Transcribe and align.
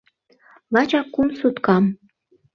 —Лачак 0.73 1.07
кум 1.13 1.27
суткам... 1.39 1.83